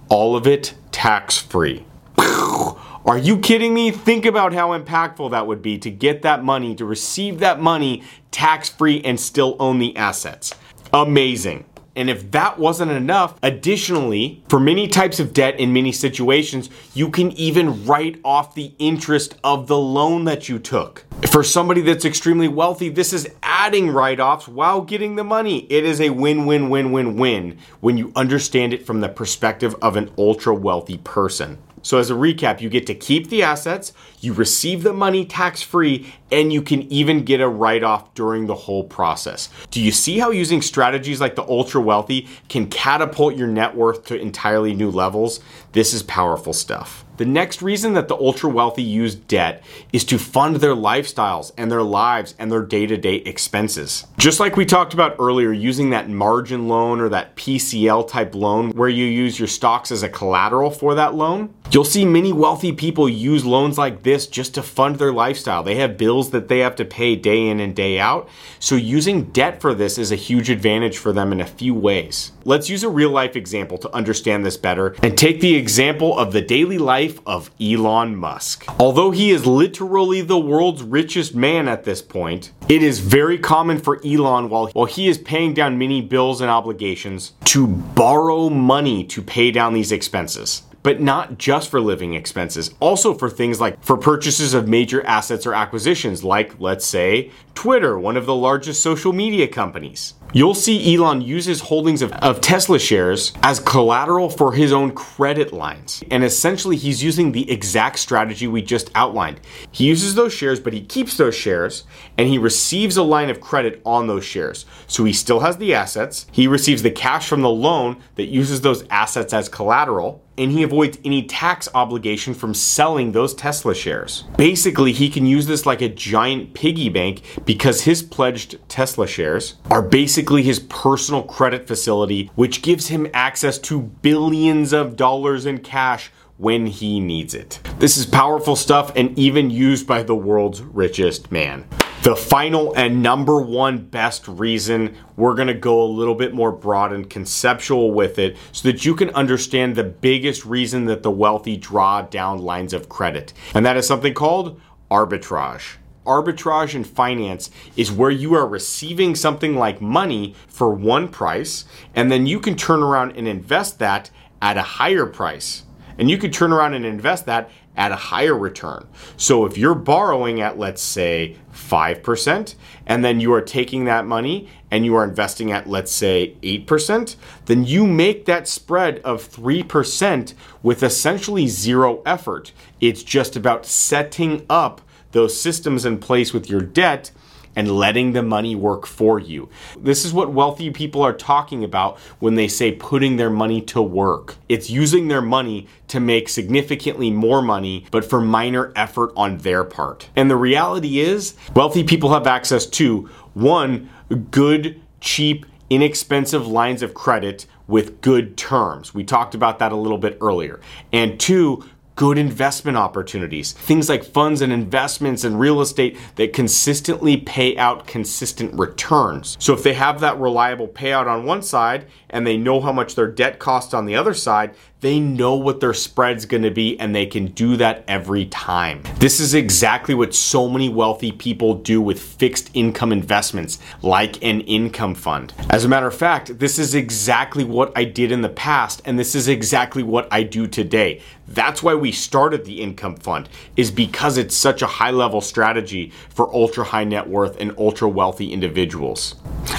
All 0.09 0.35
of 0.35 0.47
it 0.47 0.75
tax 0.91 1.39
free. 1.39 1.87
Are 2.19 3.19
you 3.19 3.39
kidding 3.39 3.73
me? 3.73 3.93
Think 3.93 4.27
about 4.27 4.53
how 4.53 4.77
impactful 4.77 5.31
that 5.31 5.47
would 5.47 5.63
be 5.63 5.79
to 5.79 5.91
get 5.93 6.23
that 6.23 6.43
money, 6.43 6.75
to 6.75 6.85
receive 6.85 7.39
that 7.39 7.61
money 7.61 8.03
tax 8.33 8.69
free 8.69 9.01
and 9.03 9.21
still 9.21 9.57
own 9.61 9.79
the 9.79 9.97
assets. 9.97 10.53
Amazing. 10.93 11.67
And 11.95 12.11
if 12.11 12.31
that 12.33 12.59
wasn't 12.59 12.91
enough, 12.91 13.39
additionally, 13.43 14.45
for 14.51 14.61
many 14.61 14.87
types 14.87 15.19
of 15.19 15.33
debt 15.33 15.59
in 15.59 15.73
many 15.73 15.93
situations, 15.93 16.69
you 16.93 17.09
can 17.09 17.33
even 17.33 17.87
write 17.87 18.21
off 18.23 18.55
the 18.55 18.75
interest 18.79 19.37
of 19.43 19.67
the 19.67 19.79
loan 19.79 20.25
that 20.25 20.49
you 20.49 20.59
took. 20.59 21.06
For 21.25 21.43
somebody 21.43 21.81
that's 21.81 22.05
extremely 22.05 22.47
wealthy, 22.47 22.91
this 22.91 23.15
is 23.15 23.27
adding 23.43 23.89
write 23.91 24.21
offs 24.21 24.47
while 24.47 24.83
getting 24.83 25.17
the 25.17 25.25
money. 25.25 25.67
It 25.71 25.83
is 25.83 25.99
a 25.99 26.11
win 26.11 26.45
win 26.45 26.69
win 26.69 26.91
win 26.91 27.17
win 27.17 27.57
when 27.81 27.97
you 27.97 28.13
understand 28.15 28.75
it 28.75 28.85
from 28.85 29.01
the 29.01 29.09
perspective 29.09 29.75
of 29.81 29.97
an 29.97 30.11
ultra 30.19 30.55
wealthy 30.55 30.99
person. 30.99 31.57
So, 31.81 31.99
as 31.99 32.11
a 32.11 32.15
recap, 32.15 32.61
you 32.61 32.69
get 32.69 32.87
to 32.89 32.95
keep 32.95 33.31
the 33.31 33.43
assets, 33.43 33.95
you 34.21 34.35
receive 34.35 34.83
the 34.83 34.93
money 34.93 35.25
tax 35.25 35.63
free, 35.63 36.13
and 36.31 36.53
you 36.53 36.63
can 36.63 36.83
even 36.93 37.25
get 37.25 37.41
a 37.41 37.49
write 37.49 37.83
off 37.83 38.13
during 38.15 38.47
the 38.47 38.55
whole 38.55 38.85
process. 38.85 39.49
Do 39.71 39.81
you 39.81 39.93
see 39.93 40.19
how 40.19 40.31
using 40.31 40.63
strategies 40.63 41.21
like 41.21 41.37
the 41.37 41.45
ultra 41.45 41.81
wealthy 41.81 42.29
can 42.49 42.69
catapult 42.69 43.37
your 43.37 43.49
net 43.49 43.75
worth 43.75 44.05
to 44.07 44.21
entirely 44.21 44.75
new 44.75 44.91
levels? 44.91 45.41
This 45.73 45.93
is 45.93 46.03
powerful 46.03 46.53
stuff. 46.53 47.05
The 47.17 47.25
next 47.25 47.63
reason 47.63 47.95
that 47.95 48.09
the 48.09 48.17
ultra 48.17 48.51
wealthy 48.51 48.83
use 48.83 49.15
debt 49.15 49.63
is 49.93 50.05
to 50.05 50.19
fund 50.19 50.57
their 50.57 50.75
lifestyles 50.75 51.51
and 51.57 51.71
their 51.71 51.83
lives 51.83 52.35
and 52.39 52.53
their 52.53 52.63
day 52.63 52.87
to 52.87 52.97
day 52.97 53.17
expenses. 53.17 54.07
Just 54.19 54.39
like 54.39 54.57
we 54.57 54.67
talked 54.67 54.93
about 54.93 55.17
earlier, 55.19 55.53
using 55.53 55.91
that 55.91 56.11
margin 56.11 56.69
loan 56.69 57.01
or 57.01 57.09
that 57.09 57.35
PCL 57.37 58.09
type 58.09 58.35
loan 58.35 58.71
where 58.73 58.89
you 58.89 59.07
use 59.07 59.39
your 59.39 59.49
stocks 59.49 59.91
as 59.91 60.03
a 60.03 60.11
collateral 60.11 60.71
for 60.71 60.95
that 60.95 61.15
loan, 61.15 61.55
you'll 61.71 61.85
see 61.85 62.05
many 62.05 62.33
wealthy 62.33 62.73
people 62.73 63.09
use 63.09 63.47
loans 63.47 63.79
like 63.79 64.03
this 64.03 64.27
just 64.27 64.55
to 64.55 64.63
fund 64.63 64.97
their 64.97 65.13
lifestyle. 65.13 65.63
They 65.63 65.77
have 65.77 65.97
bills 65.97 66.16
that 66.25 66.49
they 66.49 66.61
have 66.61 66.77
to 66.77 66.85
pay 66.85 67.17
day 67.17 67.49
in 67.49 67.61
and 67.61 67.75
day 67.75 67.99
out. 67.99 68.29
So 68.59 68.75
using 68.75 69.25
debt 69.25 69.61
for 69.61 69.75
this 69.75 69.99
is 69.99 70.11
a 70.11 70.17
huge 70.17 70.51
advantage 70.51 70.99
for 70.99 71.13
them 71.13 71.33
in 71.33 71.41
a 71.41 71.47
few 71.47 71.75
ways. 71.75 72.33
Let's 72.45 72.69
use 72.69 72.83
a 72.83 72.89
real 72.89 73.11
life 73.11 73.37
example 73.37 73.79
to 73.79 73.95
understand 73.95 74.45
this 74.45 74.57
better 74.57 74.95
and 75.03 75.17
take 75.17 75.41
the 75.41 75.55
example 75.55 76.19
of 76.19 76.33
the 76.33 76.43
daily 76.43 76.79
life 76.79 77.21
of 77.27 77.51
Elon 77.61 78.17
Musk. 78.17 78.65
Although 78.81 79.11
he 79.11 79.31
is 79.31 79.47
literally 79.47 80.21
the 80.21 80.39
world's 80.39 80.83
richest 80.83 81.35
man 81.35 81.69
at 81.69 81.85
this 81.85 82.03
point, 82.03 82.53
it 82.69 82.83
is 82.83 83.01
very 83.01 83.39
common 83.39 83.79
for 83.79 84.01
Elon, 84.05 84.49
while, 84.49 84.69
while 84.69 84.87
he 84.87 85.09
is 85.09 85.19
paying 85.19 85.55
down 85.55 85.79
many 85.79 86.01
bills 86.01 86.41
and 86.41 86.51
obligations, 86.51 87.33
to 87.45 87.67
borrow 87.67 88.49
money 88.49 89.05
to 89.05 89.23
pay 89.23 89.51
down 89.51 89.75
these 89.75 89.93
expenses 89.93 90.63
but 90.87 91.01
not 91.01 91.37
just 91.37 91.69
for 91.69 91.81
living 91.81 92.15
expenses, 92.15 92.73
also 92.79 93.13
for 93.13 93.29
things 93.29 93.61
like 93.61 93.83
for 93.83 93.97
purchases 93.97 94.55
of 94.55 94.69
major 94.69 95.05
assets 95.05 95.45
or 95.45 95.53
acquisitions, 95.53 96.23
like, 96.23 96.61
let's 96.61 96.87
say, 96.87 97.33
Twitter, 97.57 97.99
one 97.99 98.17
of 98.17 98.25
the 98.25 98.35
largest 98.37 98.85
social 98.85 99.13
media 99.13 99.49
companies. 99.49 100.15
You'll 100.33 100.55
see 100.55 100.95
Elon 100.95 101.23
use 101.23 101.47
his 101.47 101.61
holdings 101.61 102.03
of, 102.03 102.13
of, 102.13 102.41
Tesla 102.41 102.79
shares 102.79 103.33
as 103.43 103.59
collateral 103.59 104.29
for 104.29 104.53
his 104.53 104.73
own 104.73 104.93
credit 104.93 105.53
lines. 105.53 106.05
And 106.11 106.23
essentially, 106.23 106.77
he's 106.77 107.03
using 107.03 107.33
the 107.33 107.51
exact 107.51 107.99
strategy 107.99 108.47
we 108.47 108.63
just 108.63 108.91
outlined. 108.95 109.41
He 109.73 109.87
uses 109.87 110.15
those 110.15 110.33
shares, 110.33 110.61
but 110.61 110.73
he 110.73 110.83
keeps 110.83 111.17
those 111.17 111.35
shares 111.35 111.85
and 112.19 112.29
he 112.29 112.39
receives 112.39 112.97
a 112.97 113.03
line 113.03 113.31
of 113.31 113.41
credit 113.41 113.81
on 113.85 114.07
those 114.07 114.25
shares. 114.25 114.67
So 114.87 115.05
he 115.05 115.13
still 115.13 115.41
has 115.41 115.57
the 115.57 115.75
assets. 115.75 116.27
He 116.31 116.47
receives 116.47 116.83
the 116.83 116.91
cash 116.91 117.29
from 117.29 117.43
the 117.43 117.51
loan 117.51 117.97
that 118.17 118.27
uses 118.27 118.61
those 118.61 118.85
assets 118.89 119.33
as 119.33 119.49
collateral 119.49 120.23
and 120.39 120.53
he 120.53 120.63
avoids 120.63 120.99
any 121.05 121.23
tax 121.23 121.69
obligation 121.75 122.35
from 122.35 122.55
selling 122.55 123.13
those 123.13 123.35
Tesla 123.35 123.75
shares. 123.75 124.25
Basically, 124.37 124.93
he 124.93 125.09
can 125.09 125.27
use 125.27 125.47
this 125.47 125.67
like 125.67 125.83
a 125.83 125.89
giant 125.89 126.55
piggy 126.55 126.89
bank 126.89 127.23
because 127.45 127.83
his 127.83 128.03
pledged 128.03 128.59
Tesla 128.69 129.07
shares 129.07 129.57
are 129.71 129.83
basically 129.83 130.43
his 130.43 130.61
personal 130.61 131.23
credit 131.23 131.67
facility, 131.67 132.31
which 132.35 132.63
gives 132.63 132.89
him 132.89 133.09
access 133.13 133.59
to 133.59 133.81
billions 133.81 134.73
of 134.73 134.97
dollars 134.97 135.47
in 135.47 135.59
cash 135.59 136.11
when 136.39 136.67
he 136.67 137.01
needs 137.01 137.35
it. 137.35 137.61
This 137.79 137.97
is 137.97 138.07
powerful 138.07 138.57
stuff 138.57 138.93
and 138.95 139.19
even 139.19 139.51
used 139.51 139.87
by 139.87 140.03
the 140.03 140.15
world's 140.15 140.63
richest 140.63 141.33
man. 141.33 141.67
The 142.07 142.15
final 142.15 142.73
and 142.77 143.03
number 143.03 143.41
one 143.41 143.79
best 143.79 144.29
reason, 144.29 144.97
we're 145.17 145.35
going 145.35 145.49
to 145.49 145.55
go 145.55 145.83
a 145.83 145.91
little 145.91 146.15
bit 146.15 146.33
more 146.33 146.53
broad 146.53 146.93
and 146.93 147.11
conceptual 147.11 147.91
with 147.91 148.21
it 148.21 148.37
so 148.53 148.71
that 148.71 148.85
you 148.85 148.95
can 148.95 149.11
understand 149.11 149.75
the 149.75 149.83
biggest 149.83 150.47
reason 150.47 150.85
that 150.85 151.03
the 151.03 151.11
wealthy 151.11 151.57
draw 151.57 152.03
down 152.03 152.39
lines 152.39 152.73
of 152.73 152.89
credit. 152.89 153.33
And 153.55 153.67
that 153.67 153.77
is 153.77 153.89
something 153.89 154.15
called 154.15 154.61
arbitrage. 154.89 155.79
Arbitrage 156.07 156.77
in 156.77 156.85
finance 156.85 157.51
is 157.75 157.91
where 157.91 158.13
you 158.13 158.35
are 158.35 158.47
receiving 158.47 159.17
something 159.17 159.57
like 159.57 159.81
money 159.81 160.37
for 160.47 160.71
one 160.71 161.09
price, 161.09 161.65
and 161.97 162.13
then 162.13 162.25
you 162.25 162.39
can 162.39 162.55
turn 162.55 162.85
around 162.85 163.17
and 163.17 163.27
invest 163.27 163.81
that 163.81 164.13
at 164.41 164.57
a 164.57 164.63
higher 164.63 165.07
price. 165.07 165.65
And 165.99 166.09
you 166.09 166.19
could 166.19 166.33
turn 166.33 166.53
around 166.53 166.75
and 166.75 166.87
invest 166.87 167.27
that 167.27 167.51
at 167.77 167.93
a 167.93 167.97
higher 167.97 168.37
return. 168.37 168.87
So 169.17 169.45
if 169.45 169.59
you're 169.59 169.75
borrowing 169.75 170.41
at, 170.41 170.59
let's 170.59 170.83
say, 170.83 171.37
5%, 171.53 172.55
and 172.87 173.05
then 173.05 173.21
you 173.21 173.33
are 173.33 173.41
taking 173.41 173.85
that 173.85 174.07
money 174.07 174.49
and 174.71 174.85
you 174.85 174.95
are 174.95 175.05
investing 175.05 175.53
at, 175.53 175.69
let's 175.69 175.93
say, 175.93 176.35
8%, 176.43 177.17
then 177.47 177.65
you 177.65 177.87
make 177.87 178.25
that 178.27 178.49
spread 178.49 178.99
of 179.01 179.29
3% 179.29 180.35
with 180.63 180.83
essentially 180.83 181.47
zero 181.47 182.03
effort. 182.05 182.53
It's 182.81 183.03
just 183.03 183.37
about 183.37 183.67
setting 183.67 184.45
up 184.49 184.81
those 185.13 185.41
systems 185.41 185.85
in 185.85 185.99
place 185.99 186.33
with 186.33 186.51
your 186.51 186.61
debt 186.61 187.11
and 187.57 187.71
letting 187.71 188.13
the 188.13 188.23
money 188.23 188.55
work 188.55 188.87
for 188.87 189.19
you. 189.19 189.49
This 189.79 190.05
is 190.05 190.13
what 190.13 190.33
wealthy 190.33 190.71
people 190.71 191.03
are 191.03 191.15
talking 191.15 191.65
about 191.65 191.99
when 192.21 192.35
they 192.35 192.47
say 192.47 192.73
putting 192.73 193.17
their 193.17 193.31
money 193.31 193.63
to 193.63 193.83
work. 193.83 194.37
It's 194.49 194.71
using 194.71 195.09
their 195.09 195.23
money 195.23 195.67
to 195.89 195.99
make 195.99 196.29
significantly 196.29 197.11
more 197.11 197.43
money, 197.43 197.87
but 197.91 198.05
for 198.05 198.21
minor 198.21 198.73
effort 198.77 199.13
on 199.17 199.39
their 199.39 199.65
part. 199.65 200.11
And 200.15 200.31
the 200.31 200.37
reality 200.37 201.01
is, 201.01 201.35
wealthy 201.55 201.83
people 201.83 202.13
have 202.13 202.27
access 202.27 202.67
to 202.67 203.09
one, 203.35 203.89
good, 204.31 204.81
cheap, 205.01 205.47
inexpensive 205.71 206.47
lines 206.47 206.83
of 206.83 206.95
credit 206.95 207.47
with 207.67 208.01
good 208.01 208.37
terms. 208.37 208.95
We 208.95 209.03
talked 209.03 209.35
about 209.35 209.59
that 209.59 209.73
a 209.73 209.77
little 209.77 209.99
bit 209.99 210.19
earlier. 210.21 210.61
And 210.93 211.19
two, 211.19 211.65
good 211.97 212.19
investment 212.19 212.77
opportunities. 212.77 213.53
Things 213.53 213.89
like 213.89 214.05
funds 214.05 214.43
and 214.43 214.53
investments 214.53 215.25
and 215.25 215.41
real 215.41 215.63
estate 215.63 215.97
that 216.17 216.35
consistently 216.35 217.17
pay 217.17 217.57
out 217.57 217.87
consistent 217.87 218.53
returns. 218.55 219.37
So 219.41 219.55
if 219.55 219.63
they 219.63 219.73
have 219.73 220.01
that 220.01 220.21
reliable 220.21 220.69
payout 220.69 221.07
on 221.07 221.25
one 221.25 221.41
side 221.41 221.87
and 222.11 222.27
they 222.27 222.37
know 222.37 222.61
how 222.61 222.73
much 222.73 222.95
their 222.95 223.11
debt 223.11 223.39
costs 223.39 223.73
on 223.73 223.87
the 223.87 223.97
other 223.97 224.13
side, 224.13 224.55
they 224.87 225.01
know 225.01 225.35
what 225.35 225.59
their 225.59 225.75
spread's 225.75 226.27
gonna 226.27 226.49
be 226.49 226.79
and 226.79 226.95
they 226.95 227.07
can 227.07 227.27
do 227.27 227.57
that 227.57 227.83
every 227.89 228.25
time. 228.27 228.81
This 229.01 229.19
is 229.19 229.35
exactly 229.35 229.97
what 229.97 230.15
so 230.15 230.49
many 230.49 230.69
wealthy 230.69 231.11
people 231.11 231.55
do 231.55 231.81
with 231.81 232.01
fixed 232.01 232.51
income 232.55 232.93
investments, 232.93 233.59
like 233.83 234.23
an 234.23 234.43
income 234.43 234.95
fund. 234.95 235.35
As 235.51 235.65
a 235.65 235.69
matter 235.69 235.89
of 235.89 235.95
fact, 235.97 236.39
this 236.39 236.57
is 236.57 236.77
exactly 236.77 237.43
what 237.43 237.73
I 237.75 237.83
did 237.83 238.13
in 238.13 238.21
the 238.21 238.29
past, 238.29 238.81
and 238.85 238.97
this 238.97 239.17
is 239.17 239.27
exactly 239.27 239.83
what 239.83 240.07
I 240.13 240.23
do 240.23 240.47
today. 240.47 241.01
That's 241.27 241.65
why 241.65 241.75
we 241.75 241.91
started 241.91 242.45
the 242.45 242.63
income 242.63 242.95
fund, 242.95 243.29
is 243.57 243.73
because 243.73 244.17
it's 244.17 244.37
such 244.37 244.63
a 244.63 244.69
high 244.69 244.93
level 244.93 245.21
strategy 245.21 245.91
for 246.11 246.33
ultra 246.33 246.63
high 246.63 246.85
net 246.85 247.09
worth 247.09 247.41
and 247.41 247.53
ultra 247.59 247.89
wealthy 247.89 248.33
individuals. 248.33 249.17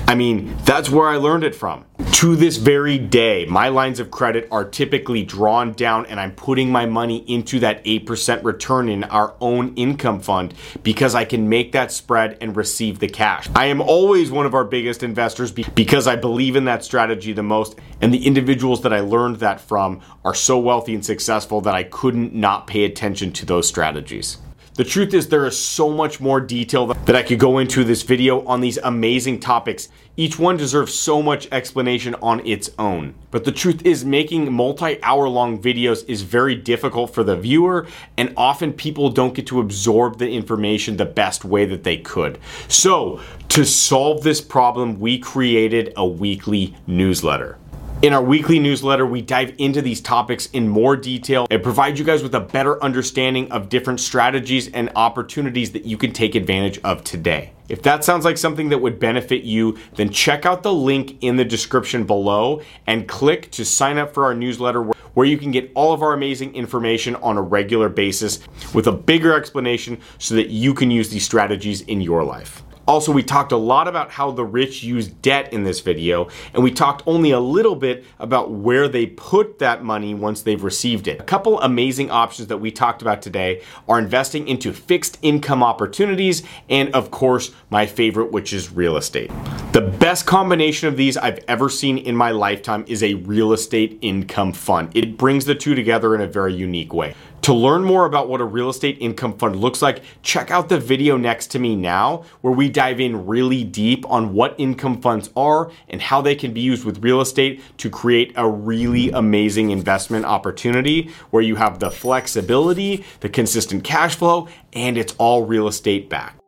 I 0.08 0.16
mean, 0.16 0.56
that's 0.64 0.90
where 0.90 1.10
I 1.10 1.18
learned 1.18 1.44
it 1.44 1.54
from. 1.54 1.84
To 2.18 2.36
this 2.36 2.58
very 2.58 2.98
day, 2.98 3.46
my 3.46 3.70
lines 3.70 4.00
of 4.00 4.10
credit 4.10 4.48
are 4.52 4.66
typically 4.66 5.24
drawn 5.24 5.74
down 5.74 6.06
and 6.08 6.20
I'm 6.20 6.32
putting 6.32 6.72
my 6.72 6.86
money 6.86 7.18
into 7.28 7.60
that 7.60 7.84
8% 7.86 8.44
return 8.44 8.90
in 8.90 9.04
our 9.04 9.36
own 9.40 9.76
income 9.76 10.20
fund 10.20 10.56
because 10.82 11.14
I 11.14 11.26
can 11.26 11.48
make 11.48 11.74
that 11.74 11.92
spread 11.92 12.38
and 12.42 12.56
receive 12.56 12.98
the 12.98 13.08
cash. 13.08 13.48
I 13.56 13.66
am 13.68 13.82
always 13.82 14.32
one 14.32 14.48
of 14.48 14.56
our 14.56 14.64
biggest 14.64 15.04
investors 15.04 15.52
because 15.52 16.08
I 16.08 16.16
believe 16.16 16.56
in 16.56 16.66
that 16.66 16.84
strategy 16.84 17.34
the 17.34 17.44
most 17.44 17.80
and 18.02 18.12
the 18.14 18.26
individuals 18.26 18.82
that 18.82 18.94
I 18.94 19.02
learned 19.02 19.38
that 19.38 19.62
from 19.62 20.02
are 20.26 20.34
so 20.36 20.58
wealthy 20.58 20.96
and 20.96 21.06
successful 21.06 21.62
that 21.62 21.76
I 21.76 21.84
couldn't 21.84 22.34
not 22.34 22.66
pay 22.66 22.84
attention 22.84 23.32
to 23.34 23.46
those 23.46 23.68
strategies. 23.68 24.38
The 24.78 24.84
truth 24.84 25.16
is, 25.16 25.28
there 25.28 25.48
is 25.48 25.58
so 25.58 25.90
much 25.90 26.20
more 26.20 26.40
detail 26.40 26.86
that 26.86 27.16
I 27.16 27.24
could 27.24 27.40
go 27.40 27.58
into 27.58 27.84
this 27.84 28.04
video 28.04 28.46
on 28.46 28.62
these 28.62 28.78
amazing 28.78 29.40
topics. 29.40 29.90
Each 30.18 30.38
one 30.38 30.56
deserves 30.56 30.94
so 30.94 31.24
much 31.24 31.48
explanation 31.52 32.14
on 32.22 32.46
its 32.46 32.70
own. 32.78 33.16
But 33.32 33.44
the 33.44 33.52
truth 33.52 33.84
is, 33.88 34.06
making 34.06 34.54
multi 34.54 35.02
hour 35.02 35.28
long 35.28 35.60
videos 35.60 36.08
is 36.08 36.22
very 36.22 36.54
difficult 36.54 37.12
for 37.12 37.24
the 37.24 37.36
viewer, 37.36 37.88
and 38.18 38.32
often 38.38 38.72
people 38.72 39.10
don't 39.10 39.34
get 39.34 39.48
to 39.48 39.62
absorb 39.62 40.20
the 40.20 40.30
information 40.30 40.98
the 40.98 41.06
best 41.06 41.44
way 41.44 41.66
that 41.66 41.84
they 41.84 41.98
could. 41.98 42.38
So, 42.68 43.20
to 43.50 43.66
solve 43.66 44.22
this 44.22 44.42
problem, 44.42 45.00
we 45.00 45.18
created 45.18 45.92
a 45.98 46.06
weekly 46.06 46.76
newsletter. 46.86 47.58
In 48.04 48.14
our 48.14 48.22
weekly 48.22 48.60
newsletter, 48.60 49.08
we 49.08 49.24
dive 49.24 49.56
into 49.58 49.82
these 49.82 50.02
topics 50.02 50.52
in 50.54 50.68
more 50.68 50.96
detail 50.96 51.48
and 51.50 51.64
provide 51.64 51.98
you 51.98 52.06
guys 52.06 52.22
with 52.22 52.36
a 52.36 52.40
better 52.40 52.82
understanding 52.84 53.52
of 53.52 53.70
different 53.70 54.00
strategies 54.00 54.68
and 54.72 54.92
opportunities 54.96 55.72
that 55.72 55.84
you 55.86 55.98
can 55.98 56.12
take 56.12 56.36
advantage 56.36 56.80
of 56.84 57.04
today. 57.04 57.54
If 57.70 57.82
that 57.82 58.04
sounds 58.04 58.24
like 58.24 58.38
something 58.38 58.70
that 58.70 58.78
would 58.78 59.00
benefit 59.00 59.46
you, 59.46 59.80
then 59.96 60.12
check 60.12 60.46
out 60.46 60.62
the 60.62 60.72
link 60.72 61.18
in 61.22 61.38
the 61.38 61.44
description 61.44 62.04
below 62.04 62.62
and 62.86 63.08
click 63.08 63.50
to 63.54 63.66
sign 63.66 63.98
up 63.98 64.14
for 64.14 64.26
our 64.26 64.36
newsletter 64.36 64.84
where 64.84 65.26
you 65.26 65.40
can 65.40 65.50
get 65.50 65.72
all 65.74 65.92
of 65.92 66.04
our 66.04 66.14
amazing 66.14 66.54
information 66.54 67.16
on 67.16 67.36
a 67.36 67.42
regular 67.42 67.90
basis 67.90 68.42
with 68.76 68.86
a 68.86 68.92
bigger 68.92 69.34
explanation 69.36 70.00
so 70.20 70.36
that 70.36 70.50
you 70.50 70.76
can 70.76 70.92
use 70.92 71.10
these 71.10 71.26
strategies 71.26 71.82
in 71.82 72.00
your 72.00 72.24
life. 72.24 72.62
Also, 72.88 73.12
we 73.12 73.22
talked 73.22 73.52
a 73.52 73.58
lot 73.58 73.86
about 73.90 74.12
how 74.12 74.32
the 74.32 74.46
rich 74.46 74.82
use 74.82 75.10
debt 75.10 75.52
in 75.52 75.66
this 75.66 75.82
video, 75.82 76.30
and 76.54 76.64
we 76.64 76.72
talked 76.72 77.04
only 77.06 77.32
a 77.32 77.40
little 77.40 77.76
bit 77.76 78.06
about 78.18 78.50
where 78.50 78.88
they 78.88 79.06
put 79.06 79.60
that 79.60 79.84
money 79.84 80.14
once 80.14 80.42
they've 80.42 80.64
received 80.64 81.06
it. 81.10 81.20
A 81.20 81.24
couple 81.24 81.60
amazing 81.60 82.10
options 82.10 82.48
that 82.48 82.60
we 82.60 82.72
talked 82.72 83.02
about 83.02 83.22
today 83.22 83.62
are 83.90 84.00
investing 84.00 84.48
into 84.48 84.72
fixed 84.72 85.18
income 85.22 85.62
opportunities, 85.62 86.44
and 86.70 86.90
of 86.96 87.12
course, 87.12 87.52
my 87.70 87.86
favorite, 87.86 88.32
which 88.32 88.54
is 88.54 88.72
real 88.72 88.96
estate. 88.96 89.30
The 89.74 89.82
best 89.82 90.26
combination 90.26 90.88
of 90.88 90.96
these 90.96 91.18
I've 91.18 91.40
ever 91.50 91.68
seen 91.68 91.98
in 91.98 92.16
my 92.16 92.32
lifetime 92.32 92.86
is 92.88 93.04
a 93.04 93.16
real 93.16 93.52
estate 93.52 94.00
income 94.02 94.54
fund. 94.54 94.96
It 94.96 95.18
brings 95.18 95.44
the 95.44 95.56
two 95.56 95.76
together 95.76 96.16
in 96.16 96.22
a 96.22 96.28
very 96.28 96.54
unique 96.54 96.94
way. 96.94 97.16
To 97.44 97.54
learn 97.54 97.84
more 97.86 98.06
about 98.06 98.28
what 98.28 98.42
a 98.42 98.46
real 98.46 98.70
estate 98.70 98.98
income 99.00 99.38
fund 99.38 99.56
looks 99.56 99.82
like, 99.82 100.04
check 100.22 100.52
out 100.52 100.68
the 100.68 100.80
video 100.80 101.16
next 101.16 101.48
to 101.52 101.60
me 101.60 101.78
now, 101.78 102.26
where 102.42 102.52
we 102.52 102.68
dive 102.68 103.00
in 103.00 103.26
really 103.26 103.64
deep 103.64 104.06
on 104.10 104.34
what 104.34 104.54
income 104.58 105.02
funds 105.02 105.30
are 105.36 105.72
and 105.88 106.02
how 106.02 106.22
they 106.22 106.36
can 106.36 106.54
be 106.54 106.60
used 106.60 106.84
with 106.84 107.02
real 107.02 107.22
estate 107.22 107.62
to 107.78 107.90
create 107.90 108.34
a 108.36 108.50
really 108.50 109.12
amazing 109.12 109.70
investment 109.70 110.26
opportunity 110.26 111.10
where 111.30 111.44
you 111.44 111.56
have 111.56 111.80
the 111.80 111.90
flexibility, 111.90 113.06
the 113.22 113.30
consistent 113.30 113.86
cash 113.86 114.16
flow, 114.16 114.50
and 114.74 114.98
it's 114.98 115.16
all 115.18 115.46
real 115.46 115.70
estate 115.70 116.10
backed. 116.10 116.42